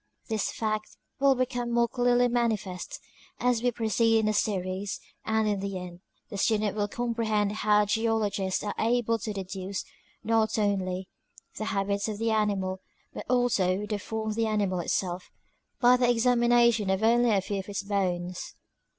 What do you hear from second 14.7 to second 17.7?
itself, by the ex amination of only a few of